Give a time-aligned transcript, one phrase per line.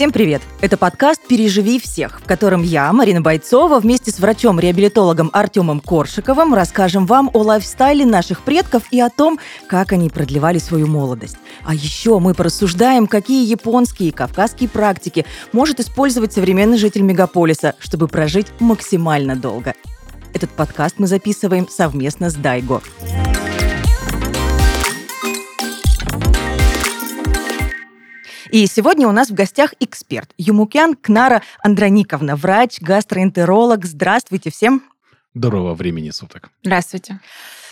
[0.00, 0.40] Всем привет!
[0.62, 7.04] Это подкаст «Переживи всех», в котором я, Марина Бойцова, вместе с врачом-реабилитологом Артемом Коршиковым расскажем
[7.04, 11.36] вам о лайфстайле наших предков и о том, как они продлевали свою молодость.
[11.64, 18.08] А еще мы порассуждаем, какие японские и кавказские практики может использовать современный житель мегаполиса, чтобы
[18.08, 19.74] прожить максимально долго.
[20.32, 22.80] Этот подкаст мы записываем совместно с Дайго.
[28.52, 33.84] И сегодня у нас в гостях эксперт Юмукян Кнара Андрониковна, врач, гастроэнтеролог.
[33.84, 34.82] Здравствуйте всем.
[35.34, 36.50] Доброго времени суток.
[36.62, 37.20] Здравствуйте.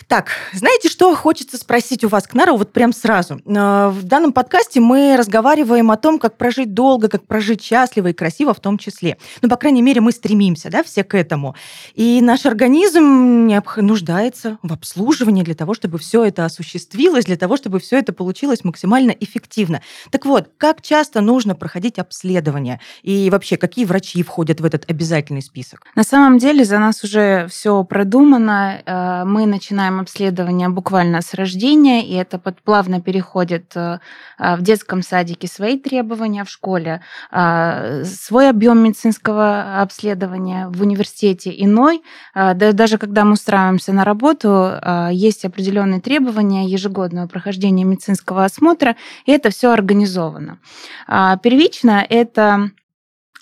[0.09, 3.39] Так, знаете, что хочется спросить у вас, Кнара, вот прям сразу.
[3.45, 8.13] Э, в данном подкасте мы разговариваем о том, как прожить долго, как прожить счастливо и
[8.13, 9.19] красиво в том числе.
[9.43, 11.53] Ну, по крайней мере, мы стремимся, да, все к этому.
[11.93, 17.79] И наш организм нуждается в обслуживании для того, чтобы все это осуществилось, для того, чтобы
[17.79, 19.83] все это получилось максимально эффективно.
[20.09, 22.79] Так вот, как часто нужно проходить обследование?
[23.03, 25.85] И вообще, какие врачи входят в этот обязательный список?
[25.93, 28.81] На самом деле за нас уже все продумано.
[28.87, 33.99] Э, мы начинаем обследование буквально с рождения, и это плавно переходит э,
[34.37, 41.53] а, в детском садике свои требования, в школе а, свой объем медицинского обследования, в университете
[41.55, 42.01] иной.
[42.33, 44.73] А, даже когда мы устраиваемся на работу,
[45.11, 50.59] есть определенные требования ежегодного прохождения медицинского осмотра, и это все организовано.
[51.07, 52.71] Первично это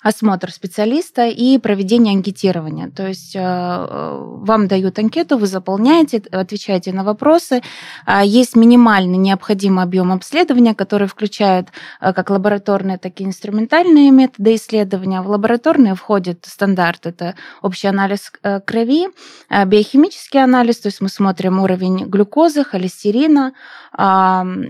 [0.02, 2.88] осмотр специалиста и проведение анкетирования.
[2.88, 7.62] То есть э, э, вам дают анкету, вы заполняете, отвечаете на вопросы.
[8.06, 11.68] А, есть минимальный необходимый объем обследования, который включает
[12.00, 15.20] э, как лабораторные, так и инструментальные методы исследования.
[15.20, 18.30] В лабораторные входит стандарт, это общий анализ
[18.66, 19.08] крови,
[19.50, 23.52] биохимический анализ, то есть мы смотрим уровень глюкозы, холестерина,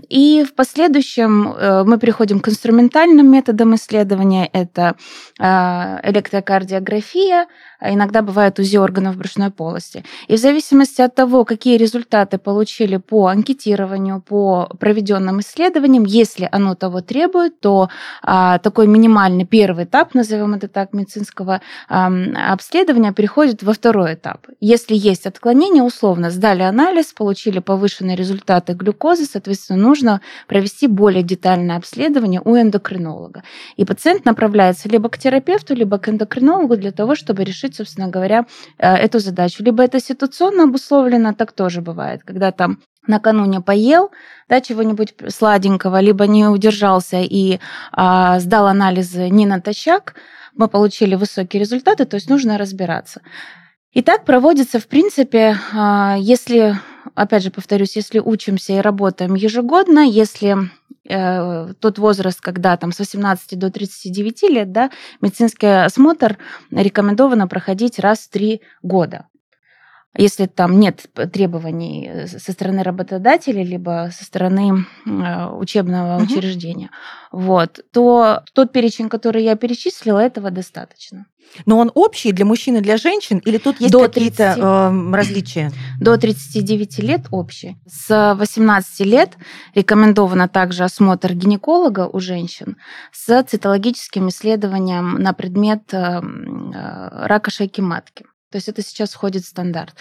[0.09, 4.49] и в последующем мы переходим к инструментальным методам исследования.
[4.51, 4.95] Это а,
[5.39, 7.47] электрокардиография,
[7.79, 10.03] а иногда бывает УЗИ органов брюшной полости.
[10.27, 16.75] И в зависимости от того, какие результаты получили по анкетированию, по проведенным исследованиям, если оно
[16.75, 17.89] того требует, то
[18.21, 22.11] а, такой минимальный первый этап, назовем это так, медицинского а,
[22.51, 24.47] обследования переходит во второй этап.
[24.59, 31.77] Если есть отклонение, условно, сдали анализ, получили повышенные результаты глюкозы, соответственно, нужно провести более детальное
[31.77, 33.43] обследование у эндокринолога.
[33.77, 38.07] И пациент направляется либо к терапевту, либо к эндокринологу для того, чтобы решить решить, собственно
[38.07, 38.45] говоря,
[38.77, 39.63] э, эту задачу.
[39.63, 44.11] Либо это ситуационно обусловлено, так тоже бывает, когда там накануне поел,
[44.49, 47.59] да, чего-нибудь сладенького, либо не удержался и
[47.91, 50.15] а, сдал анализы не натощак,
[50.55, 53.21] мы получили высокие результаты, то есть нужно разбираться.
[53.93, 56.77] И так проводится, в принципе, а, если,
[57.15, 60.55] опять же повторюсь, если учимся и работаем ежегодно, если
[61.09, 66.37] э, тот возраст, когда там с 18 до 39 лет, да, медицинский осмотр
[66.71, 69.27] рекомендовано проходить раз в три года.
[70.17, 76.23] Если там нет требований э, со стороны работодателя, либо со стороны э, учебного угу.
[76.23, 76.89] учреждения,
[77.31, 81.27] вот, то тот перечень, который я перечислила, этого достаточно.
[81.65, 85.71] Но он общий для мужчин и для женщин, или тут есть какие-то э, различия?
[85.99, 87.77] До 39 лет общий.
[87.87, 89.37] С 18 лет
[89.75, 92.77] рекомендовано также осмотр гинеколога у женщин
[93.11, 98.25] с цитологическим исследованием на предмет э, рака шейки матки.
[98.51, 99.95] То есть это сейчас входит в стандарт.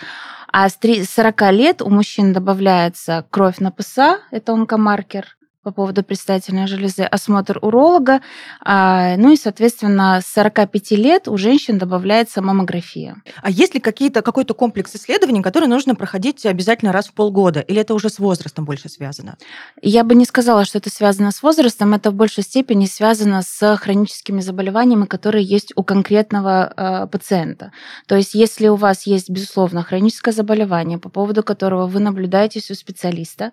[0.50, 5.37] А с 40 лет у мужчин добавляется кровь на ПСА, это онкомаркер,
[5.68, 8.22] по поводу предстательной железы, осмотр уролога.
[8.64, 13.16] А, ну и, соответственно, с 45 лет у женщин добавляется маммография.
[13.42, 17.60] А есть ли какие-то, какой-то комплекс исследований, которые нужно проходить обязательно раз в полгода?
[17.60, 19.36] Или это уже с возрастом больше связано?
[19.82, 21.92] Я бы не сказала, что это связано с возрастом.
[21.92, 27.72] Это в большей степени связано с хроническими заболеваниями, которые есть у конкретного э, пациента.
[28.06, 32.74] То есть если у вас есть, безусловно, хроническое заболевание, по поводу которого вы наблюдаетесь у
[32.74, 33.52] специалиста,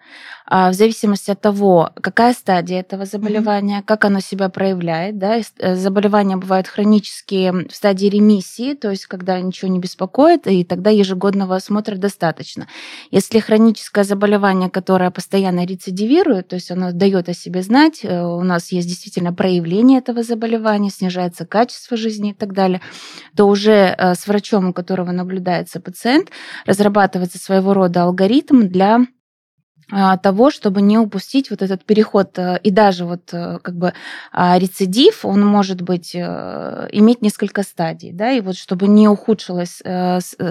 [0.50, 3.86] э, в зависимости от того, какая стадия этого заболевания, mm-hmm.
[3.88, 5.18] как оно себя проявляет.
[5.18, 5.40] Да?
[5.58, 10.92] Э, заболевания бывают хронические в стадии ремиссии, то есть когда ничего не беспокоит, и тогда
[10.92, 12.68] ежегодного осмотра достаточно.
[13.10, 18.44] Если хроническое заболевание, которое постоянно рецидивирует, то есть оно дает о себе знать, э, у
[18.44, 22.82] нас есть действительно проявление этого заболевания, снижается качество жизни и так далее,
[23.36, 26.30] то уже э, с врачом, у которого наблюдается пациент,
[26.68, 29.08] разрабатывается своего рода алгоритм для
[30.22, 32.38] того, чтобы не упустить вот этот переход.
[32.38, 33.94] Э, и даже вот э, как бы
[34.32, 39.82] а, рецидив, он может быть, э, иметь несколько стадий, да, и вот чтобы не ухудшилось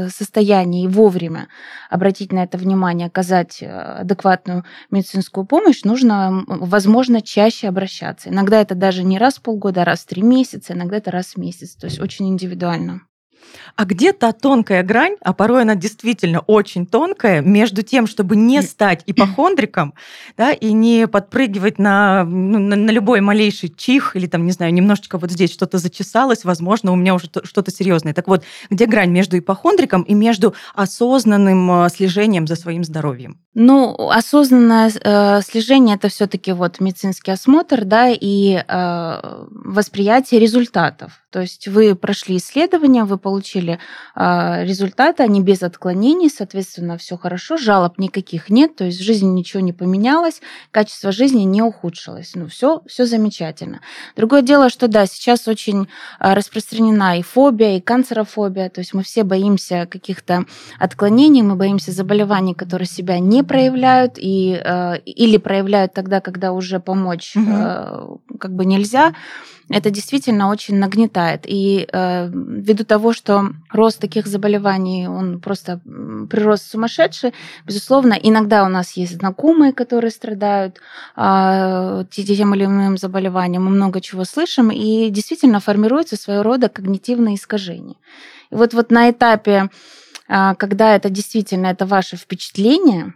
[0.09, 1.49] состояние и вовремя
[1.91, 8.29] обратить на это внимание, оказать адекватную медицинскую помощь, нужно, возможно, чаще обращаться.
[8.29, 11.35] Иногда это даже не раз в полгода, а раз в три месяца, иногда это раз
[11.35, 13.03] в месяц, то есть очень индивидуально.
[13.77, 18.63] А где то тонкая грань, а порой она действительно очень тонкая, между тем, чтобы не
[18.63, 19.95] стать ипохондриком,
[20.37, 24.73] да, и не подпрыгивать на, ну, на, на любой малейший чих, или там, не знаю,
[24.73, 28.15] немножечко вот здесь что-то зачесалось, возможно, у меня уже что-то серьезное.
[28.15, 33.39] Так вот, где грань между ипохондриком и между осознанным э, слежением за своим здоровьем?
[33.55, 41.24] Ну, осознанное э, слежение это все-таки вот медицинский осмотр, да, и э, восприятие результатов.
[41.35, 43.81] То есть вы прошли исследование, вы получили
[44.15, 49.27] э, результаты, они без отклонений, соответственно, все хорошо, жалоб никаких нет, то есть в жизни
[49.27, 50.41] ничего не поменялось,
[50.71, 52.37] качество жизни не ухудшилось.
[52.37, 53.81] Ну, все, все замечательно.
[54.15, 55.89] Другое дело, что да, сейчас очень
[56.21, 60.45] распространена и фобия, и канцерофобия, то есть мы все боимся каких-то
[60.79, 66.79] отклонений, мы боимся заболеваний, которые себя не проявляют и, э, или проявляют тогда, когда уже
[66.79, 68.23] помочь угу.
[68.39, 69.15] как бы нельзя,
[69.71, 71.45] это действительно очень нагнетает.
[71.47, 75.81] И э, ввиду того, что рост таких заболеваний, он просто
[76.31, 77.33] прирост сумасшедший,
[77.67, 80.79] безусловно, иногда у нас есть знакомые, которые страдают
[81.17, 87.35] э, тем или иным заболеванием, мы много чего слышим, и действительно формируется своего рода когнитивное
[87.35, 87.97] искажение.
[88.51, 89.71] И вот, вот на этапе,
[90.27, 93.15] когда это действительно это ваше впечатление,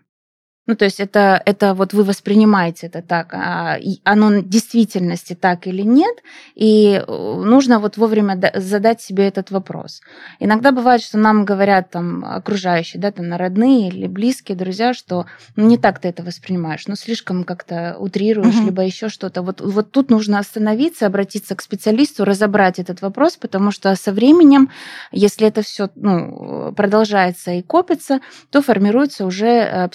[0.68, 5.66] ну, то есть это, это вот вы воспринимаете это так, а оно в действительности так
[5.66, 6.14] или нет,
[6.54, 7.12] и э,
[7.44, 10.02] нужно вот вовремя задать себе этот вопрос.
[10.40, 15.24] Иногда бывает, что нам говорят там окружающие, да, там родные или близкие, друзья, что
[15.56, 18.66] ну, не так ты это воспринимаешь, ну, слишком как-то утрируешь, угу.
[18.66, 19.40] либо еще что-то.
[19.40, 24.68] Вот, вот тут нужно остановиться, обратиться к специалисту, разобрать этот вопрос, потому что со временем,
[25.12, 28.20] если это все ну, продолжается и копится,
[28.50, 29.88] то формируется уже э,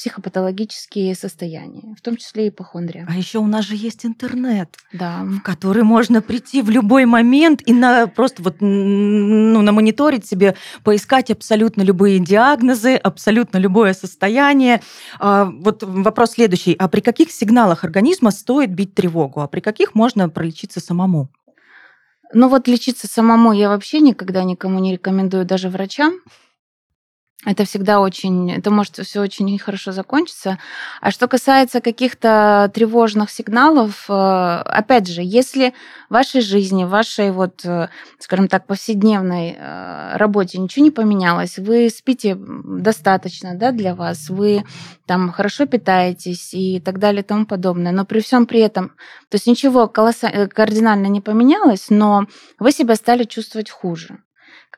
[0.64, 3.06] психологические состояния, в том числе ипохондрия.
[3.10, 5.24] А еще у нас же есть интернет, да.
[5.24, 10.56] в который можно прийти в любой момент и на, просто вот ну, на мониторить себе,
[10.84, 14.82] поискать абсолютно любые диагнозы, абсолютно любое состояние.
[15.20, 16.76] А, вот вопрос следующий.
[16.80, 21.30] А при каких сигналах организма стоит бить тревогу, а при каких можно пролечиться самому?
[22.34, 26.14] Ну вот лечиться самому я вообще никогда никому не рекомендую, даже врачам
[27.46, 30.58] это всегда очень, это может все очень хорошо закончиться.
[31.02, 35.74] А что касается каких-то тревожных сигналов, э, опять же, если
[36.10, 41.58] в вашей жизни, в вашей вот, э, скажем так, повседневной э, работе ничего не поменялось,
[41.58, 44.64] вы спите достаточно, да, для вас, вы
[45.06, 48.90] там хорошо питаетесь и так далее и тому подобное, но при всем при этом,
[49.30, 52.26] то есть ничего колоссально, кардинально не поменялось, но
[52.60, 54.20] вы себя стали чувствовать хуже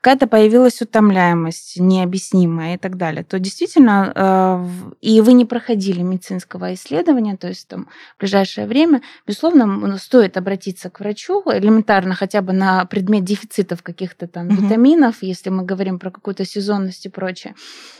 [0.05, 6.75] какая-то появилась утомляемость необъяснимая и так далее, то действительно, э, и вы не проходили медицинского
[6.75, 12.53] исследования, то есть там в ближайшее время, безусловно, стоит обратиться к врачу элементарно хотя бы
[12.53, 14.61] на предмет дефицитов каких-то там угу.
[14.61, 17.55] витаминов, если мы говорим про какую-то сезонность и прочее,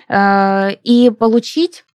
[0.07, 1.85] э, и получить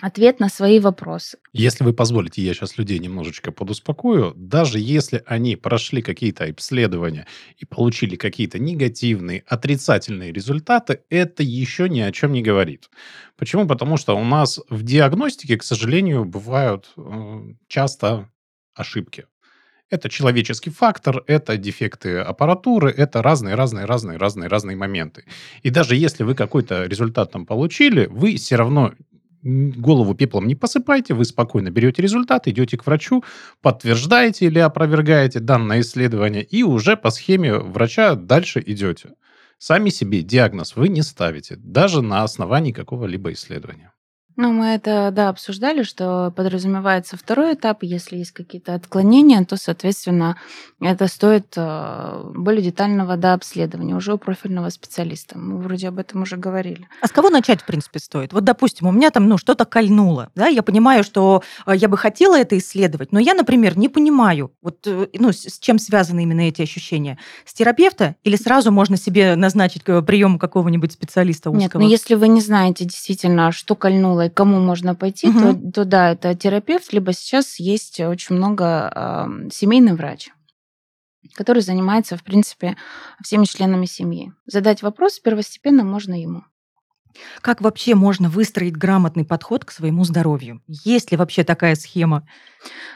[0.00, 1.38] ответ на свои вопросы.
[1.52, 4.34] Если вы позволите, я сейчас людей немножечко подуспокою.
[4.36, 7.26] Даже если они прошли какие-то исследования
[7.56, 12.90] и получили какие-то негативные, отрицательные результаты, это еще ни о чем не говорит.
[13.36, 13.66] Почему?
[13.66, 18.28] Потому что у нас в диагностике, к сожалению, бывают э, часто
[18.74, 19.24] ошибки.
[19.88, 25.24] Это человеческий фактор, это дефекты аппаратуры, это разные, разные, разные, разные, разные моменты.
[25.62, 28.94] И даже если вы какой-то результат там получили, вы все равно
[29.46, 33.22] голову пеплом не посыпайте, вы спокойно берете результат, идете к врачу,
[33.62, 39.10] подтверждаете или опровергаете данное исследование и уже по схеме врача дальше идете.
[39.58, 43.92] Сами себе диагноз вы не ставите, даже на основании какого-либо исследования.
[44.36, 47.82] Ну, мы это, да, обсуждали, что подразумевается второй этап.
[47.82, 50.36] Если есть какие-то отклонения, то, соответственно,
[50.78, 55.38] это стоит э, более детального да, обследования уже у профильного специалиста.
[55.38, 56.86] Мы вроде об этом уже говорили.
[57.00, 58.34] А с кого начать, в принципе, стоит?
[58.34, 60.30] Вот, допустим, у меня там ну, что-то кольнуло.
[60.34, 60.48] Да?
[60.48, 64.86] Я понимаю, что э, я бы хотела это исследовать, но я, например, не понимаю, вот,
[64.86, 67.18] э, ну, с чем связаны именно эти ощущения.
[67.46, 71.62] С терапевта или сразу можно себе назначить прием какого-нибудь специалиста узкого?
[71.62, 75.38] Нет, но если вы не знаете действительно, что кольнуло к кому можно пойти, угу.
[75.38, 80.30] то, то да, это терапевт, либо сейчас есть очень много э, семейный врач
[81.34, 82.76] который занимается, в принципе,
[83.22, 84.32] всеми членами семьи.
[84.46, 86.44] Задать вопрос первостепенно можно ему.
[87.40, 90.62] Как вообще можно выстроить грамотный подход к своему здоровью?
[90.66, 92.26] Есть ли вообще такая схема?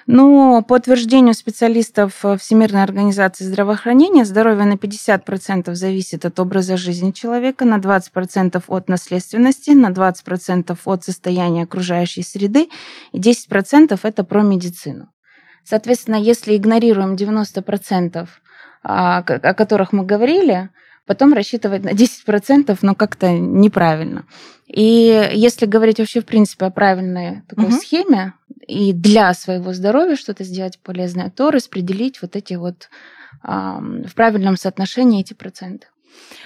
[0.06, 7.64] Ну, по утверждению специалистов Всемирной организации здравоохранения, здоровье на 50% зависит от образа жизни человека,
[7.64, 12.68] на 20% от наследственности, на 20% от состояния окружающей среды,
[13.12, 15.08] и 10% это про медицину.
[15.64, 18.28] Соответственно, если игнорируем 90%,
[18.82, 20.70] а, о которых мы говорили,
[21.06, 24.24] потом рассчитывать на 10%, но как-то неправильно.
[24.66, 27.72] И если говорить вообще, в принципе, о правильной такой угу.
[27.72, 28.34] схеме,
[28.66, 32.88] и для своего здоровья что-то сделать полезное, то распределить вот эти вот
[33.42, 35.86] в правильном соотношении эти проценты.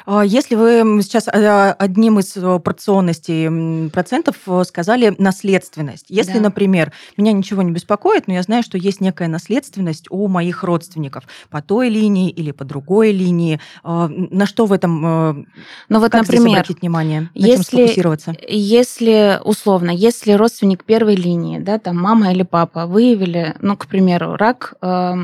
[0.07, 6.07] А если вы сейчас а, одним из э, порционностей процентов э, сказали наследственность.
[6.09, 6.41] Если, да.
[6.41, 11.25] например, меня ничего не беспокоит, но я знаю, что есть некая наследственность у моих родственников
[11.49, 15.45] по той линии или по другой линии, на что в этом э,
[15.89, 18.37] ну, вот, как например, обратить внимание, на если, чем сфокусироваться?
[18.47, 24.37] Если, условно, если родственник первой линии, да, там мама или папа выявили, ну, к примеру,
[24.37, 25.15] рак э,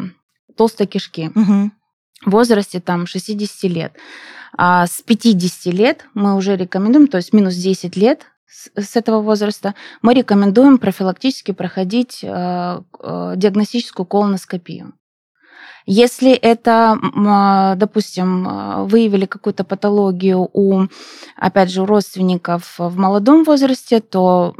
[0.57, 1.71] толстой кишки, угу
[2.25, 3.93] возрасте там 60 лет.
[4.57, 8.27] А с 50 лет мы уже рекомендуем, то есть минус 10 лет
[8.77, 14.95] с этого возраста, мы рекомендуем профилактически проходить э, э, диагностическую колоноскопию.
[15.87, 20.87] Если это, а, допустим, а, выявили какую-то патологию у,
[21.37, 24.55] опять же, у родственников в молодом возрасте, то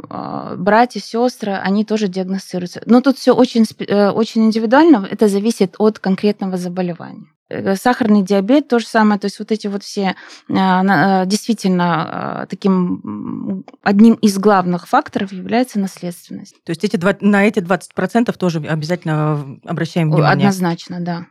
[0.57, 2.81] братья, сестры, они тоже диагностируются.
[2.85, 7.27] Но тут все очень, э, очень индивидуально, это зависит от конкретного заболевания.
[7.51, 10.15] Э, сахарный диабет, то же самое, то есть вот эти вот все
[10.49, 16.55] а, а, действительно таким одним из главных факторов является наследственность.
[16.63, 20.47] То есть эти, на эти 20% тоже обязательно обращаем внимание?
[20.47, 21.25] Однозначно, да.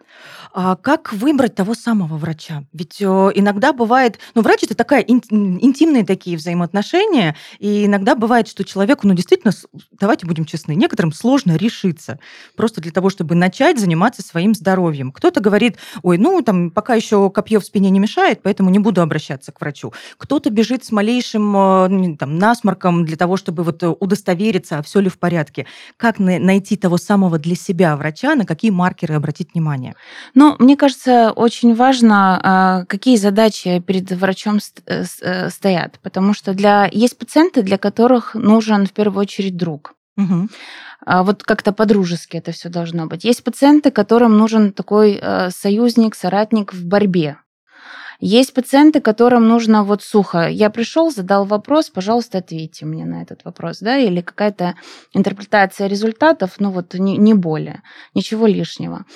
[0.52, 2.64] А как выбрать того самого врача?
[2.72, 9.06] Ведь иногда бывает, ну, врач это такая интимные такие взаимоотношения, и иногда бывает, что человеку,
[9.06, 9.52] ну, действительно,
[9.92, 12.18] давайте будем честны, некоторым сложно решиться
[12.56, 15.12] просто для того, чтобы начать заниматься своим здоровьем.
[15.12, 15.78] Кто-то говорит,
[16.11, 19.61] ой, ну, там, пока еще копье в спине не мешает, поэтому не буду обращаться к
[19.61, 19.93] врачу.
[20.19, 25.09] Кто-то бежит с малейшим э, там, насморком для того, чтобы вот удостовериться, а все ли
[25.09, 25.67] в порядке.
[25.97, 29.95] Как найти того самого для себя врача, на какие маркеры обратить внимание?
[30.35, 36.55] Ну, мне кажется, очень важно, а, какие задачи перед врачом э, э, стоят, потому что
[36.55, 36.88] для...
[36.93, 39.95] есть пациенты, для которых нужен в первую очередь друг.
[40.22, 40.48] Угу.
[41.24, 43.24] Вот как-то по-дружески это все должно быть.
[43.24, 47.38] Есть пациенты, которым нужен такой э, союзник, соратник в борьбе.
[48.20, 50.46] Есть пациенты, которым нужно вот сухо.
[50.46, 54.74] Я пришел, задал вопрос, пожалуйста, ответьте мне на этот вопрос, да, или какая-то
[55.14, 57.82] интерпретация результатов, ну вот не, не более,
[58.14, 59.06] ничего лишнего.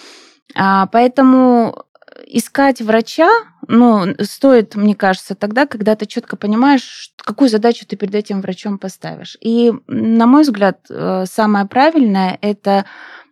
[0.54, 1.84] А, поэтому
[2.26, 3.30] искать врача,
[3.68, 8.78] ну, стоит, мне кажется, тогда, когда ты четко понимаешь, какую задачу ты перед этим врачом
[8.78, 9.36] поставишь.
[9.40, 12.84] И, на мой взгляд, э, самое правильное– это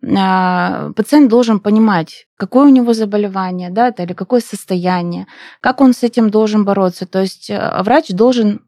[0.04, 5.26] а, пациент должен понимать, какое у него заболевание, да, это, или какое состояние,
[5.60, 7.06] как он с этим должен бороться.
[7.06, 8.62] То есть э, врач должен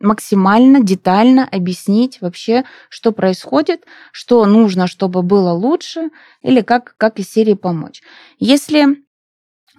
[0.00, 6.10] максимально детально объяснить вообще, что происходит, что нужно, чтобы было лучше,
[6.42, 8.02] или как, как из серии помочь.
[8.38, 9.04] Если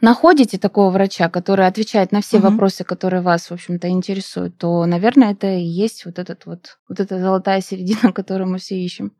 [0.02, 2.50] находите такого врача, который отвечает на все угу.
[2.50, 7.00] вопросы, которые вас, в общем-то, интересуют, то, наверное, это и есть вот этот вот, вот
[7.00, 9.12] эта золотая середина, которую мы все ищем.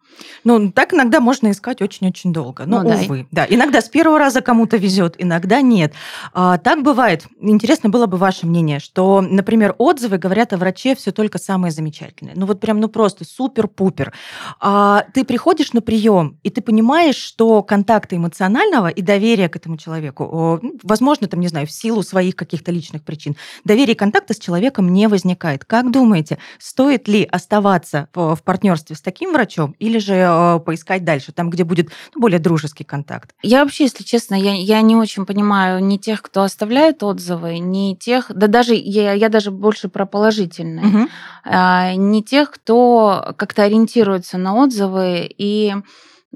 [0.44, 2.66] Ну, так иногда можно искать очень-очень долго.
[2.66, 3.28] Но, ну, увы.
[3.32, 3.46] Да.
[3.48, 3.56] да.
[3.56, 5.94] Иногда с первого раза кому-то везет, иногда нет.
[6.34, 7.26] А, так бывает.
[7.40, 12.34] Интересно было бы ваше мнение, что, например, отзывы говорят о враче все только самое замечательное.
[12.36, 14.14] Ну, вот прям, ну, просто супер-пупер.
[14.60, 19.78] А ты приходишь на прием, и ты понимаешь, что контакта эмоционального и доверия к этому
[19.78, 24.34] человеку ну, возможно, там, не знаю, в силу своих каких-то личных причин, доверия и контакта
[24.34, 25.66] с человеком не возникает.
[25.66, 31.32] Как думаете, стоит ли оставаться в партнерстве с таким врачом или же э, поискать дальше,
[31.32, 33.32] там, где будет ну, более дружеский контакт?
[33.42, 37.96] Я вообще, если честно, я, я не очень понимаю ни тех, кто оставляет отзывы, ни
[37.96, 41.10] тех, да даже я, я даже больше про положительные, угу.
[41.44, 45.74] а, не тех, кто как-то ориентируется на отзывы и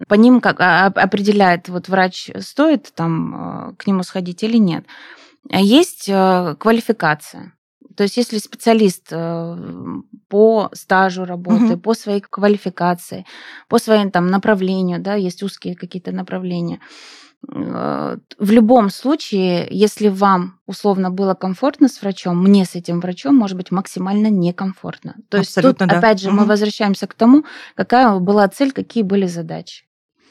[0.08, 4.86] по ним как а, определяет, вот врач стоит там э, к нему сходить или нет.
[5.50, 7.53] Есть э, квалификация.
[7.98, 9.58] То есть если специалист э,
[10.29, 11.79] по стажу работы, угу.
[11.79, 13.25] по своей квалификации,
[13.67, 16.79] по своим там направлению, да, есть узкие какие-то направления,
[17.41, 23.55] в любом случае, если вам условно было комфортно с врачом, мне с этим врачом может
[23.58, 25.15] быть максимально некомфортно.
[25.29, 25.98] То Абсолютно, есть тут, да.
[25.98, 26.38] опять же, угу.
[26.38, 29.86] мы возвращаемся к тому, какая была цель, какие были задачи.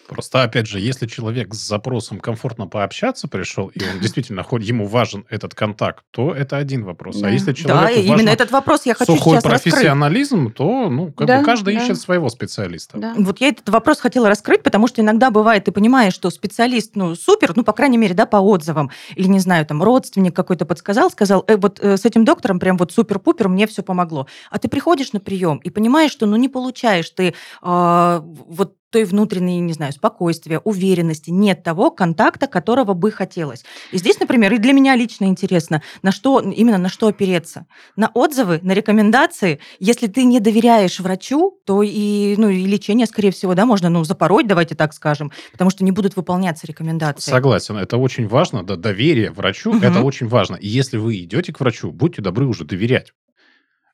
[0.08, 4.86] Просто, опять же, если человек с запросом комфортно пообщаться пришел, и он действительно, хоть ему
[4.86, 7.18] важен этот контакт, то это один вопрос.
[7.18, 7.28] А Да.
[7.28, 9.74] если Да, человеку именно важен этот вопрос я хочу сухой сейчас раскрыть.
[9.74, 11.82] профессионализм, то, ну, как Да, бы каждый да.
[11.84, 12.98] ищет своего специалиста.
[12.98, 13.14] Да.
[13.18, 17.14] Вот я этот вопрос хотела раскрыть, потому что иногда бывает, ты понимаешь, что специалист, ну,
[17.14, 21.10] супер, ну, по крайней мере, да, по отзывам, или, не знаю, там, родственник какой-то подсказал,
[21.10, 24.26] сказал, э, вот э, с этим доктором прям вот супер-пупер, мне все помогло.
[24.50, 29.04] А ты приходишь на прием и понимаешь, что, ну, не получаешь ты э, вот той
[29.04, 33.64] внутренней, не знаю, спокойствия, уверенности, нет того контакта, которого бы хотелось.
[33.92, 37.66] И здесь, например, и для меня лично интересно, на что, именно на что опереться.
[37.96, 39.60] На отзывы, на рекомендации.
[39.78, 44.04] Если ты не доверяешь врачу, то и, ну, и лечение, скорее всего, да, можно, ну,
[44.04, 47.30] запороть, давайте так скажем, потому что не будут выполняться рекомендации.
[47.30, 49.84] Согласен, это очень важно, да, доверие врачу, Мгм.
[49.84, 50.56] это очень важно.
[50.56, 53.12] И если вы идете к врачу, будьте добры уже доверять.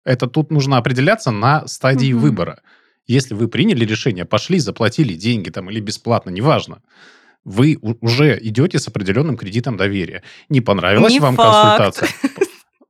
[0.05, 2.21] Это тут нужно определяться на стадии Мгм.
[2.23, 2.61] выбора.
[3.07, 6.81] Если вы приняли решение, пошли, заплатили деньги там или бесплатно, неважно,
[7.45, 10.23] вы уже идете с определенным кредитом доверия.
[10.49, 11.79] Не понравилась Не вам факт.
[11.89, 12.09] консультация?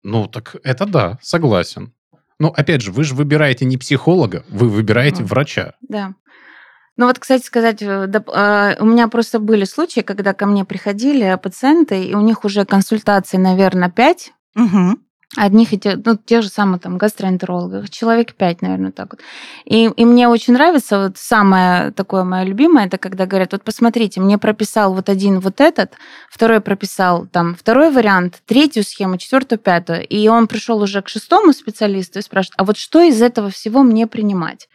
[0.04, 1.92] Ну, так это да, согласен.
[2.38, 5.26] Но, опять же, вы же выбираете не психолога, вы выбираете Мгм.
[5.26, 5.72] врача.
[5.80, 6.14] Да.
[6.96, 10.64] Ну вот, кстати сказать, э, доп- э, у меня просто были случаи, когда ко мне
[10.64, 15.00] приходили пациенты, и у них уже консультации, наверное, 5, Мгм.
[15.36, 19.20] Одних и тех, ну, тех же самых там гастроэнтерологов, человек 5, наверное, так вот.
[19.64, 24.20] И, и мне очень нравится, вот самое такое мое любимое, это когда говорят, вот посмотрите,
[24.20, 25.94] мне прописал вот один вот этот,
[26.30, 31.52] второй прописал там второй вариант, третью схему, четвертую, пятую, и он пришел уже к шестому
[31.52, 34.68] специалисту и спрашивает, а вот что из этого всего мне принимать?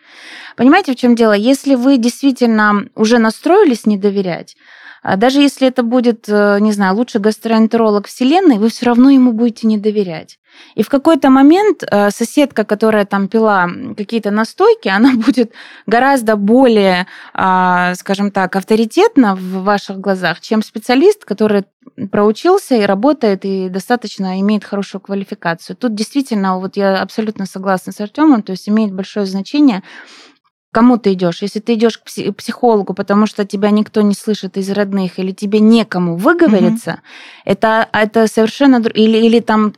[0.56, 1.34] Понимаете, в чем дело?
[1.34, 4.56] Если вы действительно уже настроились не доверять,
[5.04, 9.68] даже если это будет, э, не знаю, лучший гастроэнтеролог Вселенной, вы все равно ему будете
[9.68, 10.40] не доверять.
[10.76, 15.54] И в какой-то момент э, соседка, которая там пила какие-то настойки, она будет
[15.86, 21.64] гораздо более, а, скажем так, авторитетна в ваших глазах, чем специалист, который
[22.12, 25.76] проучился и работает, и достаточно имеет хорошую квалификацию.
[25.76, 29.84] Тут действительно, вот я абсолютно согласна с Артемом, то есть имеет большое значение,
[30.72, 31.42] кому ты идешь.
[31.42, 35.32] Если ты идешь к пси- психологу, потому что тебя никто не слышит из родных, или
[35.32, 37.02] тебе некому выговориться,
[37.46, 38.78] это, это совершенно...
[38.78, 39.74] Или, или там...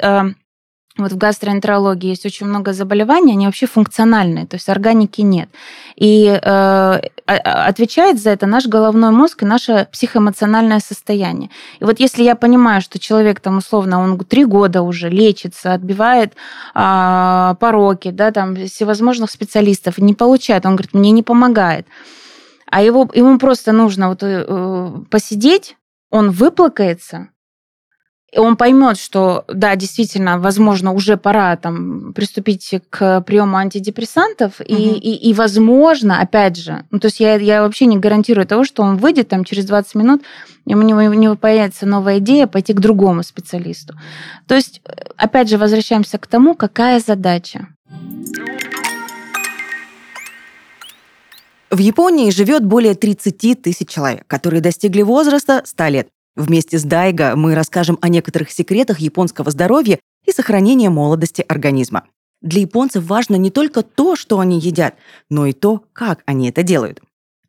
[1.02, 5.50] э, вот в гастроэнтерологии есть очень много заболеваний, они вообще функциональные, то есть органики нет.
[5.96, 11.50] И э, а- а- отвечает за это наш головной мозг и наше психоэмоциональное состояние.
[11.80, 16.34] И вот если я понимаю, что человек там условно, он три года уже лечится, отбивает
[16.74, 21.88] а, пороки, да, там всевозможных специалистов, не получает, он говорит, мне не помогает.
[22.68, 25.76] А его, ему просто нужно вот, э, посидеть,
[26.10, 27.30] он выплакается,
[28.36, 34.96] он поймет, что да, действительно, возможно, уже пора там приступить к приему антидепрессантов, и, Мгм.
[34.96, 38.84] и, и, возможно, опять же, ну, то есть я, я вообще не гарантирую того, что
[38.84, 40.22] он выйдет там через 20 минут,
[40.66, 43.96] и у него, у него появится новая идея пойти к другому специалисту.
[44.48, 47.68] То есть, э, опять же, возвращаемся к тому, какая задача.
[51.70, 56.08] В Японии живет более 30 тысяч человек, которые достигли возраста 100 лет.
[56.36, 62.06] Вместе с Дайго мы расскажем о некоторых секретах японского здоровья и сохранения молодости организма.
[62.42, 64.96] Для японцев важно не только то, что они едят,
[65.30, 67.02] но и то, как они это делают.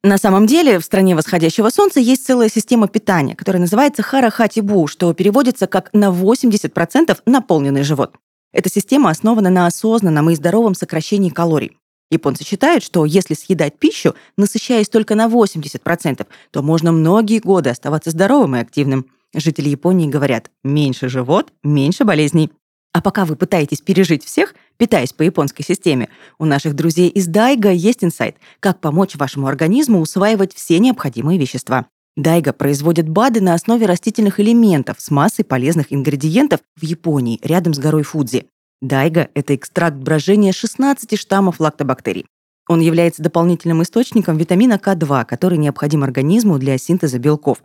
[0.05, 5.15] На самом деле, в стране восходящего солнца есть целая система питания, которая называется харахатибу, что
[5.15, 8.17] переводится как на 80% наполненный живот.
[8.53, 11.79] Эта система основана на осознанном и здоровом сокращении калорий.
[12.13, 18.11] Японцы считают, что если съедать пищу, насыщаясь только на 80%, то можно многие годы оставаться
[18.11, 19.07] здоровым и активным.
[19.35, 22.51] Жители Японии говорят «меньше живот, меньше болезней».
[22.93, 27.71] А пока вы пытаетесь пережить всех, питаясь по японской системе, у наших друзей из Дайга
[27.71, 31.87] есть инсайт, как помочь вашему организму усваивать все необходимые вещества.
[32.15, 37.79] Дайга производит БАДы на основе растительных элементов с массой полезных ингредиентов в Японии, рядом с
[37.79, 38.45] горой Фудзи.
[38.83, 42.27] Дайга– это экстракт брожения 16 штаммов лактобактерий.
[42.69, 47.63] Он является дополнительным источником витамина К2, который необходим организму для синтеза белков.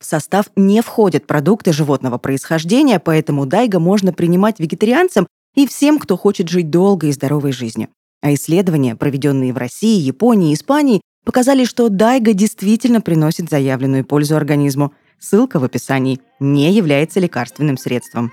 [0.00, 6.16] В состав не входят продукты животного происхождения, поэтому дайга можно принимать вегетарианцам и всем, кто
[6.16, 7.88] хочет жить долгой и здоровой жизнью.
[8.20, 14.36] А исследования, проведенные в России, Японии и Испании, показали, что дайга действительно приносит заявленную пользу
[14.36, 14.92] организму.
[15.20, 16.20] Ссылка в описании.
[16.40, 18.32] Не является лекарственным средством.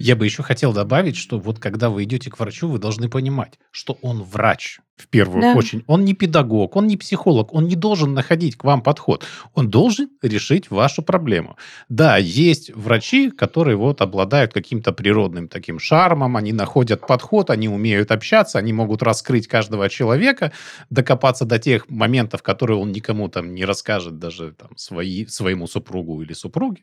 [0.00, 3.58] Я бы еще хотел добавить, что вот когда вы идете к врачу, вы должны понимать,
[3.70, 5.54] что он врач в первую Да.
[5.54, 5.84] очередь.
[5.86, 9.26] Он не педагог, он не психолог, он не должен находить к вам подход.
[9.54, 11.56] Он должен решить вашу проблему.
[11.90, 18.10] Да, есть врачи, которые вот обладают каким-то природным таким шармом, они находят подход, они умеют
[18.10, 20.52] общаться, они могут раскрыть каждого человека,
[20.88, 26.22] докопаться до тех моментов, которые он никому там не расскажет, даже там свои, своему супругу
[26.22, 26.82] или супруге.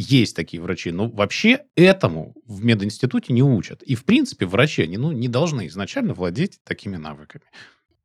[0.00, 3.82] Есть такие врачи, но вообще этому в мединституте не учат.
[3.82, 7.42] И, в принципе, врачи, они ну, не должны изначально владеть такими навыками.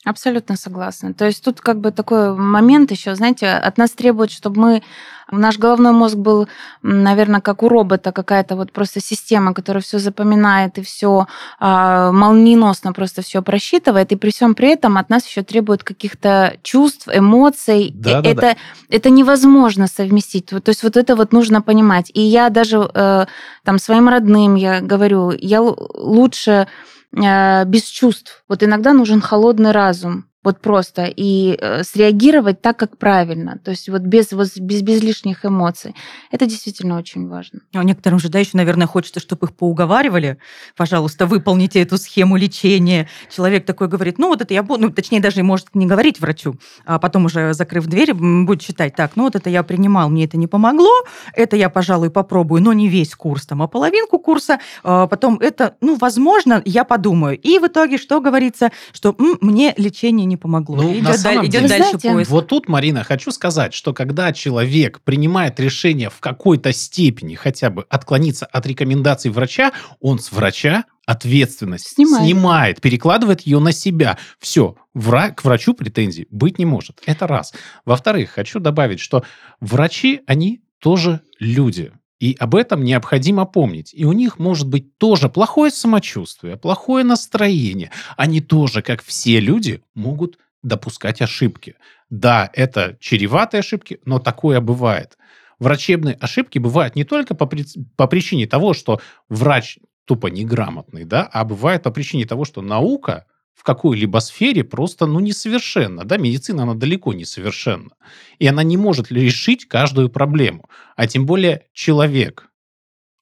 [0.05, 1.13] Абсолютно согласна.
[1.13, 4.83] То есть тут как бы такой момент еще, знаете, от нас требуют, чтобы мы
[5.31, 6.47] наш головной мозг был,
[6.81, 11.27] наверное, как у робота какая-то вот просто система, которая все запоминает и все
[11.59, 16.57] а, молниеносно просто все просчитывает, и при всем при этом от нас еще требуют каких-то
[16.63, 17.91] чувств, эмоций.
[17.93, 18.55] Да, да, это, да.
[18.89, 20.47] это невозможно совместить.
[20.47, 22.11] То есть вот это вот нужно понимать.
[22.13, 23.25] И я даже э,
[23.63, 26.65] там своим родным я говорю, я лучше э,
[27.13, 28.43] без чувств.
[28.47, 30.25] Вот иногда нужен холодный разум.
[30.43, 31.05] Вот просто.
[31.05, 33.59] И э, среагировать так, как правильно.
[33.63, 35.95] То есть вот без, вот без, без лишних эмоций.
[36.31, 37.61] Это действительно очень важно.
[37.73, 40.37] А некоторым же, да, еще, наверное, хочется, чтобы их поуговаривали.
[40.75, 43.07] Пожалуйста, выполните эту схему лечения.
[43.33, 46.55] Человек такой говорит, ну вот это я буду, ну, точнее, даже может не говорить врачу,
[46.85, 50.37] а потом уже, закрыв дверь, будет считать, так, ну вот это я принимал, мне это
[50.37, 50.91] не помогло,
[51.33, 55.75] это я, пожалуй, попробую, но не весь курс, там, а половинку курса, а потом это,
[55.81, 57.39] ну, возможно, я подумаю.
[57.39, 60.75] И в итоге что говорится, что «М, мне лечение не помогло.
[60.77, 62.31] Ну, И на идет, самом даль- идет деле- дальше Знаете, поиск.
[62.31, 67.85] Вот тут, Марина, хочу сказать, что когда человек принимает решение в какой-то степени хотя бы
[67.89, 72.25] отклониться от рекомендаций врача, он с врача ответственность Снимает.
[72.25, 74.17] снимает, перекладывает ее на себя.
[74.39, 77.01] Все, к врачу претензий быть не может.
[77.05, 77.53] Это раз.
[77.85, 79.23] Во-вторых, хочу добавить, что
[79.59, 81.91] врачи, они тоже люди.
[82.23, 83.93] И об этом необходимо помнить.
[83.93, 87.91] И у них может быть тоже плохое самочувствие, плохое настроение.
[88.15, 91.75] Они тоже, как все люди, могут допускать ошибки.
[92.09, 95.17] Да, это чреватые ошибки, но такое бывает.
[95.59, 97.65] Врачебные ошибки бывают не только по, при-
[97.97, 103.25] по причине того, что врач тупо неграмотный, да, а бывает по причине того, что наука
[103.53, 107.91] в какой-либо сфере просто, ну, несовершенна, да, медицина, она далеко не совершенна,
[108.39, 112.49] и она не может решить каждую проблему, а тем более человек,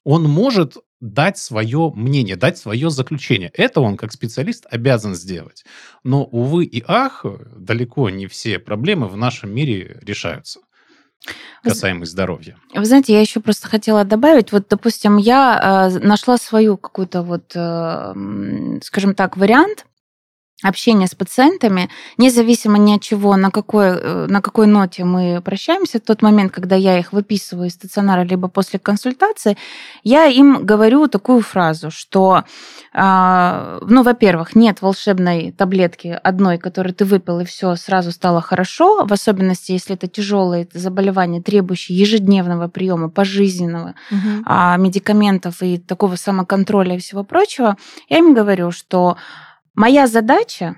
[0.03, 3.51] он может дать свое мнение, дать свое заключение.
[3.55, 5.65] Это он, как специалист, обязан сделать.
[6.03, 7.25] Но, увы и ах,
[7.57, 10.59] далеко не все проблемы в нашем мире решаются,
[11.63, 12.55] касаемо здоровья.
[12.73, 17.51] Вы знаете, я еще просто хотела добавить, вот, допустим, я э, нашла свою какую-то вот,
[17.55, 19.85] э, скажем так, вариант
[20.63, 25.99] общения с пациентами, независимо ни от чего, на какой, э, на какой ноте мы прощаемся,
[25.99, 29.57] в тот момент, когда я их выписываю из стационара, либо после консультации,
[30.03, 32.43] я им говорю такую фразу, что,
[32.93, 39.05] а, ну, во-первых, нет волшебной таблетки одной, которую ты выпил, и все сразу стало хорошо,
[39.05, 43.95] в особенности, если это тяжелые заболевания, требующие ежедневного приема, пожизненного,
[44.45, 47.77] а, медикаментов и такого самоконтроля и всего прочего,
[48.09, 49.17] я им говорю, что
[49.75, 50.75] моя задача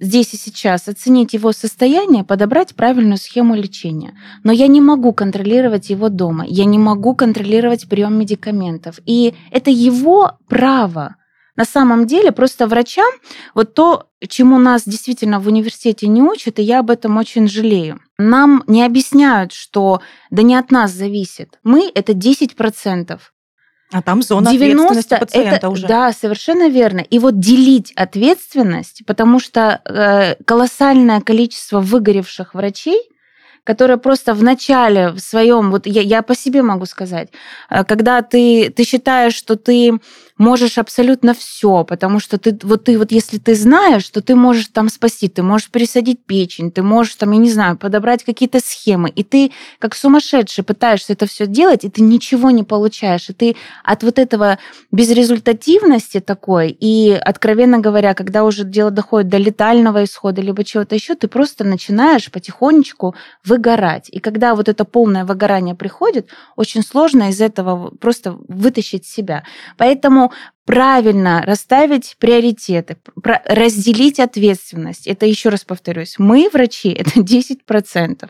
[0.00, 4.16] здесь и сейчас оценить его состояние, подобрать правильную схему лечения.
[4.44, 9.00] Но я не могу контролировать его дома, я не могу контролировать прием медикаментов.
[9.06, 11.16] И это его право.
[11.56, 13.10] На самом деле, просто врачам
[13.52, 17.98] вот то, чему нас действительно в университете не учат, и я об этом очень жалею.
[18.16, 21.58] Нам не объясняют, что да не от нас зависит.
[21.64, 23.18] Мы— это 10%.
[23.90, 25.86] А там зона ответственности пациента это, уже.
[25.86, 27.00] Да, совершенно верно.
[27.00, 33.00] И вот делить ответственность, потому что э, колоссальное количество выгоревших врачей,
[33.64, 37.28] которые просто в начале в своем, вот я, я по себе могу сказать,
[37.70, 39.98] э, когда ты, ты считаешь, что ты
[40.38, 44.68] можешь абсолютно все, потому что ты вот ты вот если ты знаешь, что ты можешь
[44.68, 49.10] там спасти, ты можешь пересадить печень, ты можешь там, я не знаю, подобрать какие-то схемы,
[49.10, 53.56] и ты как сумасшедший пытаешься это все делать, и ты ничего не получаешь, и ты
[53.84, 54.58] от вот этого
[54.92, 61.14] безрезультативности такой, и, откровенно говоря, когда уже дело доходит до летального исхода, либо чего-то еще,
[61.14, 64.08] ты просто начинаешь потихонечку выгорать.
[64.10, 69.42] И когда вот это полное выгорание приходит, очень сложно из этого просто вытащить себя.
[69.76, 70.27] Поэтому
[70.64, 75.06] правильно расставить приоритеты, разделить ответственность.
[75.06, 78.28] Это еще раз повторюсь, мы, врачи, это 10%.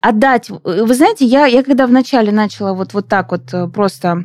[0.00, 0.50] Отдать.
[0.50, 4.24] Вы знаете, я, я когда вначале начала вот, вот так вот э, просто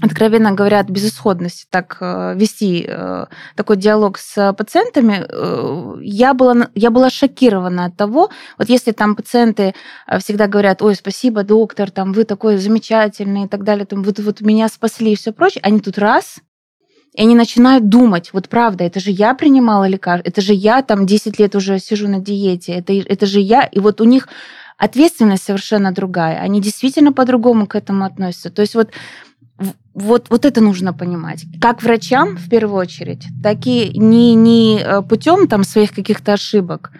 [0.00, 6.68] откровенно говоря, от безысходности так э, вести э, такой диалог с пациентами, э, я была,
[6.74, 9.74] я была шокирована от того, вот если там пациенты
[10.20, 14.40] всегда говорят, ой, спасибо, доктор, там вы такой замечательный и так далее, там вот, вот
[14.40, 16.38] меня спасли и все прочее, они тут раз,
[17.14, 21.06] и они начинают думать, вот правда, это же я принимала лекарства, это же я там
[21.06, 24.28] 10 лет уже сижу на диете, это, это же я, и вот у них
[24.76, 28.50] ответственность совершенно другая, они действительно по-другому к этому относятся.
[28.50, 28.90] То есть вот
[29.94, 31.44] вот, вот это нужно понимать.
[31.60, 36.92] Как врачам, в первую очередь, так и не, не э, путем там, своих каких-то ошибок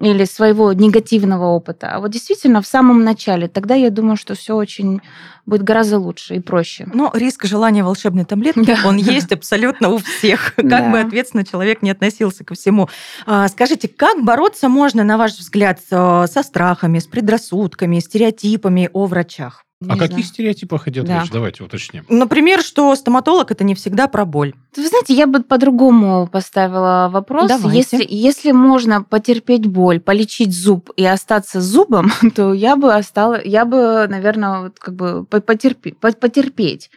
[0.00, 3.46] или своего негативного опыта, а вот действительно в самом начале.
[3.46, 5.00] Тогда я думаю, что все очень
[5.46, 6.88] будет гораздо лучше и проще.
[6.92, 8.78] Но риск желания волшебной таблетки, да.
[8.84, 10.90] он есть абсолютно у всех, как да.
[10.90, 12.88] бы ответственно человек не относился ко всему.
[13.26, 19.63] А, скажите, как бороться можно, на ваш взгляд, со страхами, с предрассудками, стереотипами о врачах?
[19.86, 21.20] О каких стереотипах идет да.
[21.20, 21.30] речь?
[21.30, 22.04] Давайте уточним.
[22.08, 24.54] Например, что стоматолог это не всегда про боль.
[24.76, 27.48] Вы знаете, я бы по-другому поставила вопрос.
[27.48, 27.76] Давайте.
[27.76, 33.64] Если, если можно потерпеть боль, полечить зуб и остаться зубом, то я бы осталась, я
[33.64, 35.98] бы, наверное, вот как бы потерпеть.
[35.98, 36.90] потерпеть.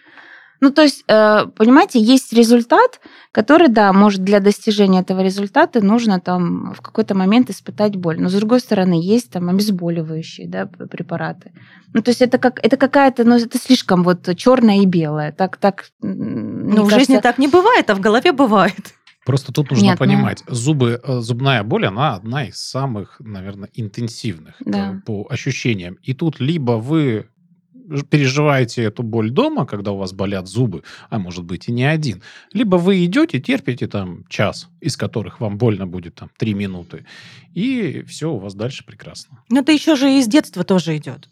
[0.59, 2.99] Ну, то есть, э, понимаете, есть результат,
[3.31, 8.19] который, да, может для достижения этого результата нужно там в какой-то момент испытать боль.
[8.19, 11.51] Но с другой стороны, есть там обезболивающие да, препараты.
[11.93, 15.31] Ну, то есть это как это какая-то, ну, это слишком вот черное и белое.
[15.31, 15.85] Так, так.
[16.01, 18.93] Ну, в жизни так не бывает, а в голове бывает.
[19.27, 20.55] Просто тут нужно Нет, ну понимать, ну...
[20.55, 25.01] зубы, э, зубная боль, она одна из самых, наверное, интенсивных да.
[25.05, 25.97] по ощущениям.
[26.01, 27.27] И тут либо вы
[28.09, 32.21] переживаете эту боль дома, когда у вас болят зубы, а может быть и не один,
[32.53, 37.05] либо вы идете, терпите там час, из которых вам больно будет там три минуты,
[37.53, 39.39] и все у вас дальше прекрасно.
[39.49, 41.29] Но это еще же из детства тоже идет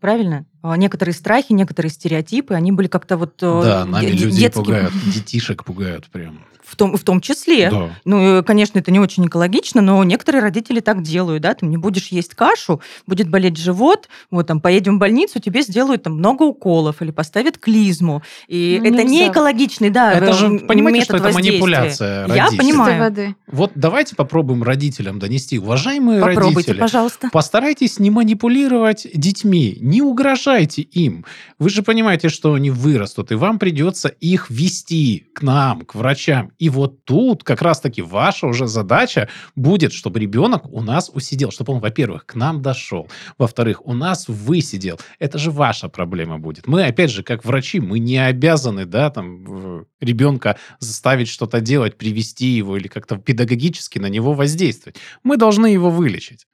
[0.00, 0.46] правильно?
[0.62, 3.42] А некоторые страхи, некоторые стереотипы, они были как-то вот...
[3.42, 4.64] Э, да, нами людей детским...
[4.64, 7.70] пугают, детишек пугают прям в том, в том числе.
[7.70, 7.90] Да.
[8.04, 12.08] Ну, конечно, это не очень экологично, но некоторые родители так делают, да, ты не будешь
[12.08, 17.00] есть кашу, будет болеть живот, вот там поедем в больницу, тебе сделают там много уколов
[17.00, 18.22] или поставят клизму.
[18.48, 19.08] И ну, это нельзя.
[19.08, 23.34] не экологичный, да, Это же, понимаете, что это манипуляция Я понимаю.
[23.46, 25.58] Вот давайте попробуем родителям донести.
[25.58, 27.30] Уважаемые Попробуйте, родители, пожалуйста.
[27.32, 31.24] постарайтесь не манипулировать детьми, не угрожайте им.
[31.58, 36.50] Вы же понимаете, что они вырастут, и вам придется их вести к нам, к врачам.
[36.58, 41.74] И вот тут как раз-таки ваша уже задача будет, чтобы ребенок у нас усидел, чтобы
[41.74, 44.98] он, во-первых, к нам дошел, во-вторых, у нас высидел.
[45.20, 46.66] Это же ваша проблема будет.
[46.66, 52.46] Мы, опять же, как врачи, мы не обязаны, да, там, ребенка заставить что-то делать, привести
[52.46, 54.96] его или как-то педагогически на него воздействовать.
[55.22, 56.46] Мы должны его вылечить.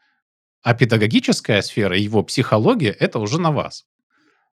[0.62, 3.87] А педагогическая сфера, его психология, это уже на вас.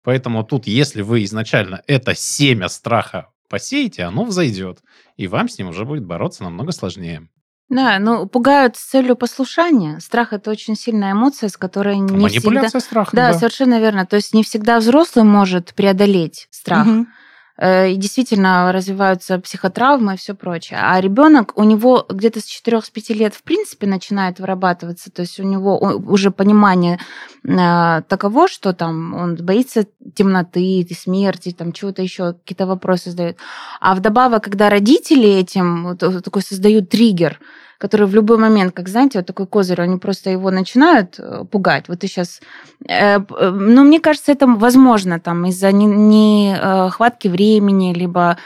[0.04, 4.80] Поэтому тут, если вы изначально это семя страха посеете, оно взойдет,
[5.18, 7.28] и вам с ним уже будет бороться намного сложнее.
[7.68, 10.00] Да, ну пугают с целью послушания.
[10.00, 12.80] Страх это очень сильная эмоция, с которой не Манипуляция всегда...
[12.80, 13.18] страхом.
[13.18, 14.06] Да, да, совершенно верно.
[14.06, 16.86] То есть не всегда взрослый может преодолеть страх.
[16.86, 17.08] Угу.
[17.58, 20.80] Э, и действительно развиваются психотравмы и все прочее.
[20.82, 25.44] А ребенок, у него где-то с 4-5 лет в принципе начинает вырабатываться, то есть у
[25.44, 27.00] него уже понимание
[27.46, 33.38] э, таково, что там он боится темноты, смерти, там чего-то еще, какие-то вопросы задает.
[33.80, 37.40] А вдобавок, когда родители этим такой создают триггер,
[37.78, 41.88] которые в любой момент, как знаете, вот такой козырь, они просто его начинают э, пугать.
[41.88, 42.42] Вот ты сейчас...
[42.88, 48.38] Э, э, ну, мне кажется, это возможно там из-за нехватки времени, либо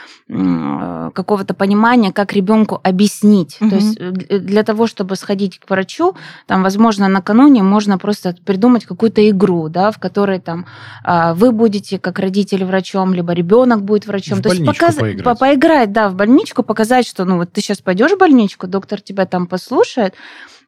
[1.12, 3.56] какого-то понимания, как ребенку объяснить.
[3.60, 3.70] Угу.
[3.70, 6.14] То есть для того, чтобы сходить к врачу,
[6.46, 10.66] там, возможно, накануне можно просто придумать какую-то игру, да, в которой там
[11.02, 14.38] а, вы будете как родитель врачом, либо ребенок будет врачом.
[14.38, 14.94] В То есть показ...
[14.94, 15.38] поиграть.
[15.38, 19.19] поиграть, да, в больничку, показать, что ну вот ты сейчас пойдешь в больничку, доктор тебя
[19.26, 20.14] там послушает,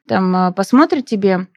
[0.07, 1.47] там а, посмотрит тебе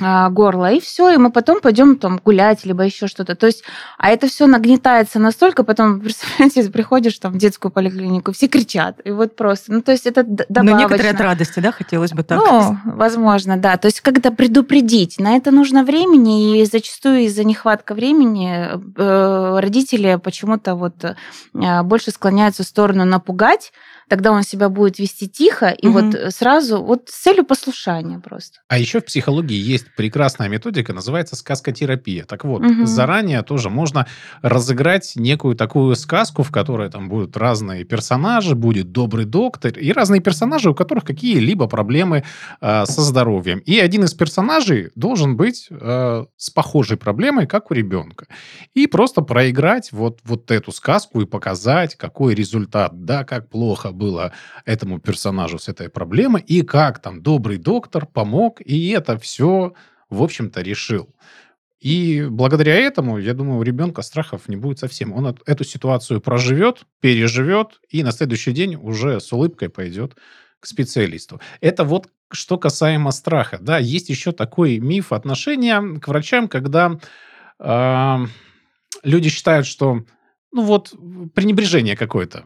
[0.00, 3.34] а, горло, и все, и мы потом пойдем там гулять, либо еще что-то.
[3.34, 3.64] То есть,
[3.98, 9.10] а это все нагнетается настолько, потом, представляете, приходишь там в детскую поликлинику, все кричат, и
[9.10, 10.62] вот просто, ну, то есть это добавочно.
[10.62, 12.38] Но некоторые от радости, да, хотелось бы так?
[12.38, 13.76] Ну, возможно, да.
[13.76, 15.18] То есть как-то предупредить.
[15.18, 22.12] На это нужно времени, и зачастую из-за нехватка времени э, родители почему-то вот э, больше
[22.12, 23.72] склоняются в сторону напугать,
[24.08, 26.00] тогда он себя будет вести тихо, и угу.
[26.00, 28.60] вот сразу, вот с целью послушания просто.
[28.68, 32.24] А еще в психологии есть прекрасная методика, называется сказкотерапия.
[32.24, 32.86] Так вот, угу.
[32.86, 34.06] заранее тоже можно
[34.42, 40.20] разыграть некую такую сказку, в которой там будут разные персонажи, будет добрый доктор и разные
[40.20, 42.24] персонажи, у которых какие-либо проблемы
[42.60, 43.58] э, со здоровьем.
[43.60, 48.26] И один из персонажей должен быть э, с похожей проблемой, как у ребенка.
[48.74, 54.32] И просто проиграть вот, вот эту сказку и показать, какой результат, да, как плохо было
[54.64, 59.74] этому персонажу с этой проблемой, и как там добрый доктор помог, и это все,
[60.08, 61.14] в общем-то, решил.
[61.80, 65.12] И благодаря этому, я думаю, у ребенка страхов не будет совсем.
[65.12, 70.16] Он эту ситуацию проживет, переживет, и на следующий день уже с улыбкой пойдет
[70.60, 71.40] к специалисту.
[71.60, 73.58] Это вот что касаемо страха.
[73.60, 76.98] Да, есть еще такой миф отношения к врачам, когда
[77.60, 78.16] э,
[79.04, 80.04] люди считают, что
[80.52, 80.94] ну вот
[81.34, 82.44] пренебрежение какое-то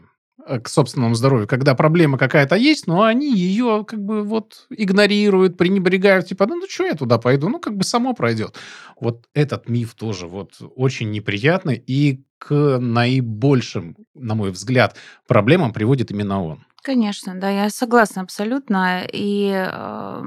[0.63, 6.27] к собственному здоровью, когда проблема какая-то есть, но они ее как бы вот игнорируют, пренебрегают,
[6.27, 8.55] типа, ну, ну что я туда пойду, ну, как бы само пройдет.
[8.99, 16.11] Вот этот миф тоже вот очень неприятный и к наибольшим, на мой взгляд, проблемам приводит
[16.11, 16.65] именно он.
[16.83, 19.07] Конечно, да, я согласна абсолютно.
[19.11, 20.23] И э,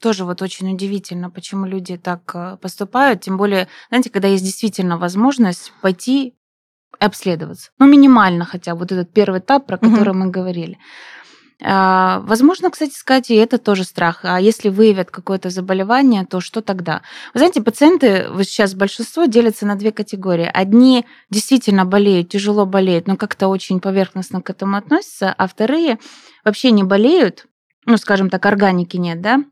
[0.00, 3.20] тоже вот очень удивительно, почему люди так э, поступают.
[3.20, 6.34] Тем более, знаете, когда есть действительно возможность пойти
[7.00, 7.70] обследоваться.
[7.78, 10.18] Ну, минимально хотя бы вот этот первый этап, про который угу.
[10.18, 10.78] мы говорили.
[11.62, 14.20] А, возможно, кстати сказать, и это тоже страх.
[14.22, 17.02] А если выявят какое-то заболевание, то что тогда?
[17.34, 20.50] Вы знаете, пациенты, вот сейчас большинство делятся на две категории.
[20.52, 25.98] Одни действительно болеют, тяжело болеют, но как-то очень поверхностно к этому относятся, а вторые
[26.44, 27.46] вообще не болеют,
[27.84, 29.42] ну, скажем так, органики нет, да,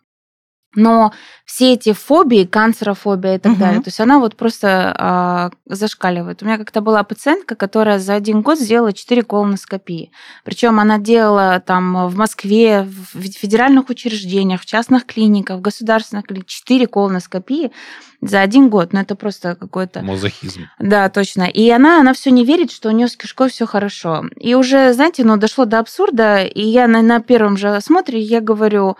[0.74, 1.12] но
[1.44, 3.60] все эти фобии, канцерофобия и так угу.
[3.60, 6.42] далее, то есть она вот просто а, зашкаливает.
[6.42, 10.12] У меня как-то была пациентка, которая за один год сделала 4 колоноскопии.
[10.44, 16.50] Причем она делала там в Москве, в федеральных учреждениях, в частных клиниках, в государственных клиниках
[16.50, 17.72] 4 колоноскопии
[18.20, 18.92] за один год.
[18.92, 20.02] Ну, это просто какой-то...
[20.02, 20.68] Мазохизм.
[20.78, 21.44] Да, точно.
[21.44, 24.24] И она, она все не верит, что у нее с кишкой все хорошо.
[24.36, 28.40] И уже, знаете, ну, дошло до абсурда, и я на, на первом же осмотре, я
[28.40, 28.96] говорю,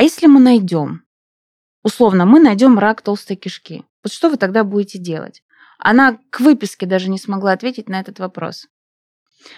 [0.00, 1.02] а если мы найдем,
[1.82, 5.42] условно, мы найдем рак толстой кишки, вот что вы тогда будете делать?
[5.78, 8.66] Она к выписке даже не смогла ответить на этот вопрос.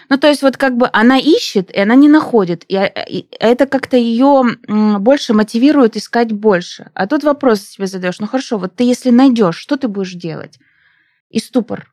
[0.09, 2.65] Ну, то есть вот как бы она ищет, и она не находит.
[2.67, 2.75] И,
[3.07, 6.91] и это как-то ее больше мотивирует искать больше.
[6.93, 10.59] А тут вопрос себе задаешь, ну хорошо, вот ты если найдешь, что ты будешь делать?
[11.29, 11.92] И ступор.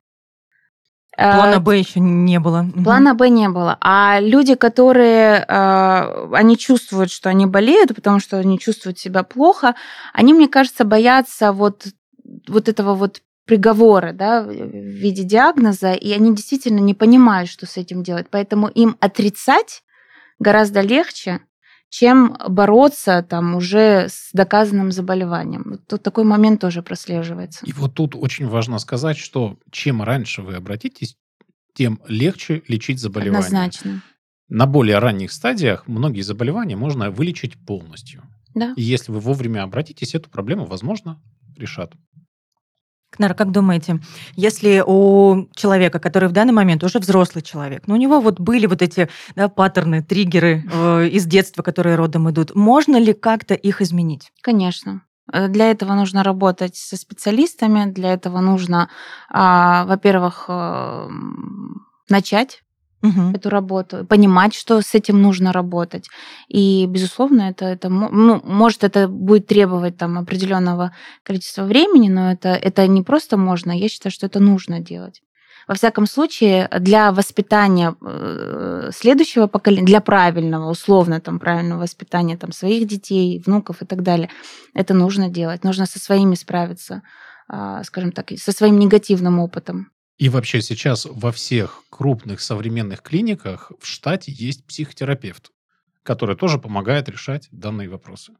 [1.16, 2.66] Плана э, Б еще не было.
[2.84, 3.76] Плана Б не было.
[3.80, 9.74] А люди, которые э, они чувствуют, что они болеют, потому что они чувствуют себя плохо,
[10.12, 11.86] они, мне кажется, боятся вот,
[12.48, 17.76] вот этого вот приговора да, в виде диагноза, и они действительно не понимают, что с
[17.76, 18.28] этим делать.
[18.30, 19.82] Поэтому им отрицать
[20.38, 21.40] гораздо легче,
[21.90, 25.80] чем бороться там уже с доказанным заболеванием.
[25.88, 27.66] Тут такой момент тоже прослеживается.
[27.66, 31.16] И вот тут очень важно сказать, что чем раньше вы обратитесь,
[31.74, 33.46] тем легче лечить заболевание.
[33.46, 34.02] Однозначно.
[34.48, 38.22] На более ранних стадиях многие заболевания можно вылечить полностью.
[38.54, 38.72] Да.
[38.76, 41.20] И если вы вовремя обратитесь, эту проблему, возможно,
[41.56, 41.92] решат.
[43.10, 44.00] Кнара, как думаете,
[44.36, 48.66] если у человека, который в данный момент уже взрослый человек, но у него вот были
[48.66, 53.82] вот эти да, паттерны, триггеры э, из детства, которые родом идут, можно ли как-то их
[53.82, 54.32] изменить?
[54.42, 55.02] Конечно.
[55.32, 58.88] Э, для этого нужно работать со специалистами, для этого нужно,
[59.28, 61.08] а, во-первых, э,
[62.08, 62.62] начать
[63.02, 63.30] угу.
[63.34, 66.08] эту работу, понимать, что с этим нужно работать.
[66.48, 72.50] И, безусловно, это, это ну, может, это будет требовать там определенного количества времени, но это,
[72.50, 75.22] это не просто можно, я считаю, что это нужно делать.
[75.68, 82.50] Во всяком случае, для воспитания э, следующего поколения, для правильного, условно там правильного воспитания там
[82.50, 84.30] своих детей, внуков и так далее,
[84.74, 85.62] это нужно делать.
[85.62, 87.02] Нужно со своими справиться,
[87.46, 89.92] а, скажем так, со своим негативным опытом.
[90.20, 95.50] И вообще сейчас во всех крупных современных клиниках в штате есть психотерапевт,
[96.02, 98.34] который тоже помогает решать данные вопросы.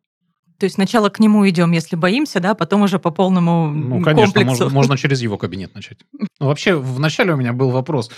[0.60, 4.44] То есть сначала к нему идем, если боимся, да, потом уже по полному Ну, конечно,
[4.44, 6.00] можно, можно через его кабинет начать.
[6.12, 8.10] Ну, вообще, вначале у меня был вопрос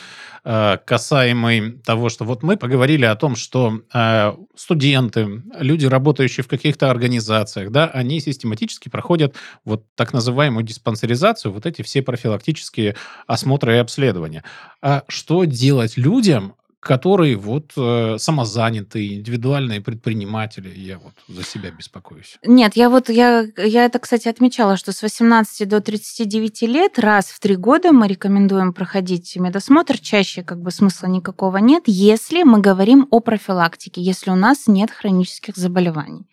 [0.42, 6.48] э, касаемый того, что вот мы поговорили о том, что э, студенты, люди, работающие в
[6.48, 12.96] каких-то организациях, да, они систематически проходят вот так называемую диспансеризацию, вот эти все профилактические
[13.28, 14.42] осмотры и обследования.
[14.80, 20.68] А что делать людям, которые вот э, самозанятые, индивидуальные предприниматели.
[20.76, 22.38] Я вот за себя беспокоюсь.
[22.44, 27.26] Нет, я вот, я, я это, кстати, отмечала, что с 18 до 39 лет раз
[27.26, 29.96] в три года мы рекомендуем проходить медосмотр.
[29.98, 34.90] Чаще как бы смысла никакого нет, если мы говорим о профилактике, если у нас нет
[34.90, 36.26] хронических заболеваний.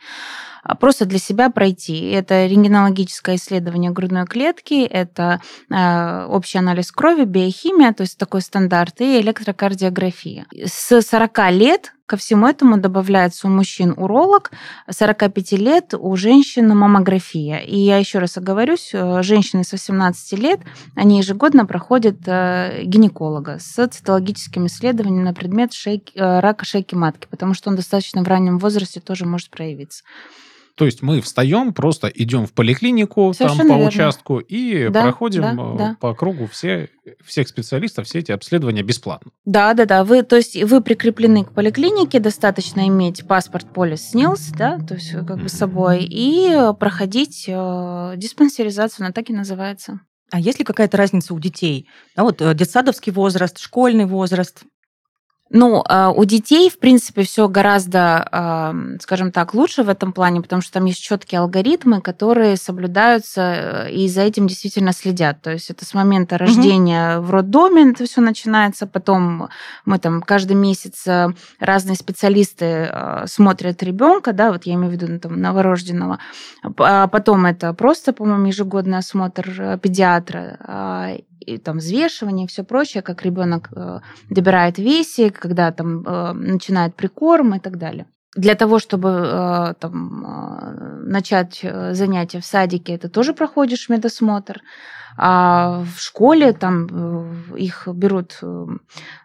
[0.63, 2.09] А, просто для себя пройти.
[2.11, 9.01] Это рентгенологическое исследование грудной клетки, это э, общий анализ крови, биохимия, то есть такой стандарт,
[9.01, 10.45] и электрокардиография.
[10.65, 14.49] С 40 лет Ко всему этому добавляется у мужчин уролог,
[14.89, 17.59] 45 лет у женщин маммография.
[17.59, 20.59] И я еще раз оговорюсь, э, женщины с 18 лет,
[20.95, 27.27] они ежегодно проходят э, гинеколога с цитологическим исследованием на предмет шейки, э, рака шейки матки,
[27.29, 30.03] потому что он достаточно в раннем возрасте тоже может проявиться.
[30.79, 33.87] То есть мы встаем, просто идем в поликлинику Совершенно там по верно.
[33.89, 35.97] участку и да, проходим да, э, да.
[35.99, 36.87] по кругу все,
[37.21, 39.31] всех специалистов, все эти обследования бесплатно.
[39.43, 40.05] Да, да, да.
[40.05, 45.11] Вы, то есть вы прикреплены к поликлинике, достаточно иметь паспорт полис СНИЛС, да, то есть
[45.11, 49.99] как бы с собой, и проходить э, диспансеризацию, она так и называется.
[50.31, 51.89] А есть ли какая-то разница у детей?
[52.15, 54.63] А вот э, детсадовский возраст, школьный возраст?
[55.49, 60.61] Ну, а, у детей, в принципе, все гораздо, скажем так, лучше в этом плане, потому
[60.61, 65.41] что там есть четкие алгоритмы, которые соблюдаются, э, и за этим действительно следят.
[65.41, 67.27] То есть это с момента рождения угу.
[67.27, 69.49] в роддоме это все начинается, потом
[69.85, 71.29] мы там каждый месяц э,
[71.59, 76.19] разные специалисты э, смотрят ребенка, да, вот я имею в виду ну, там, новорожденного,
[76.77, 83.01] а потом это просто, по-моему, ежегодный осмотр педиатра, а, и там взвешивание и все прочее,
[83.03, 88.05] как ребенок э, добирает весик, когда там э, начинает прикорм и так далее.
[88.35, 94.61] Для того, чтобы э, там, э, начать э, занятия в садике, это тоже проходишь медосмотр.
[95.17, 98.39] А в школе там э, их берут,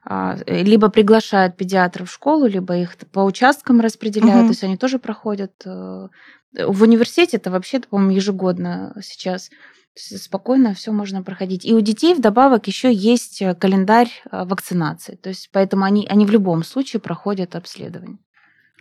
[0.05, 4.47] а, либо приглашают педиатров в школу, либо их по участкам распределяют, угу.
[4.47, 5.53] то есть они тоже проходят.
[5.65, 9.51] В университете это вообще, по-моему, ежегодно сейчас
[9.95, 11.65] спокойно все можно проходить.
[11.65, 15.17] И у детей вдобавок еще есть э, календарь э, вакцинации.
[15.17, 18.19] То есть поэтому они, они в любом случае проходят обследование.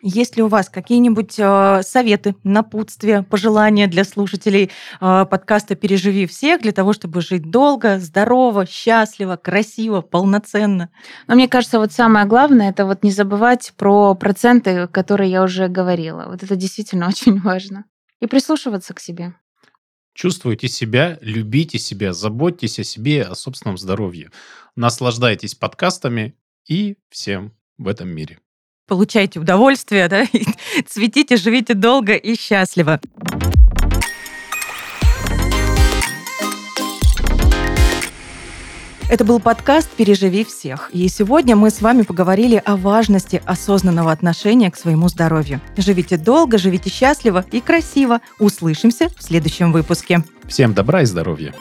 [0.05, 6.73] Есть ли у вас какие-нибудь э, советы, напутствия, пожелания для слушателей подкаста «Переживи всех» для
[6.73, 10.89] того, чтобы жить долго, здорово, счастливо, красиво, полноценно?
[11.27, 15.69] Но мне кажется, вот самое главное– это вот не забывать про проценты, которые я уже
[15.69, 16.25] говорила.
[16.27, 17.85] Вот это действительно очень важно.
[18.19, 19.33] И прислушиваться к себе.
[20.13, 24.31] Чувствуйте себя, любите себя, заботьтесь о себе, о собственном здоровье.
[24.75, 26.35] Наслаждайтесь подкастами
[26.67, 28.39] и всем в этом мире.
[28.87, 30.25] Получайте удовольствие, да?
[30.85, 32.99] Цветите, живите долго и счастливо.
[39.13, 40.89] Это был подкаст «Переживи всех».
[40.91, 45.61] И сегодня мы с вами поговорили о важности осознанного отношения к своему здоровью.
[45.77, 48.21] Живите долго, живите счастливо и красиво.
[48.39, 50.23] Услышимся в следующем выпуске.
[50.47, 51.53] Всем добра и здоровья.